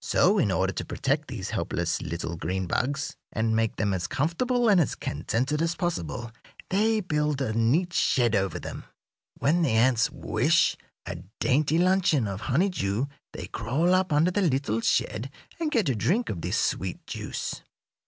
[0.00, 4.68] So in order to protect these helpless little green bugs, and make them as comfortable
[4.68, 6.32] and contented as possible,
[6.70, 8.82] they build a neat shed over them.
[9.38, 14.80] When the ants wish a dainty luncheon of honeydew they crawl up under the little
[14.80, 15.30] shed
[15.60, 17.62] and get a drink of this sweet juice.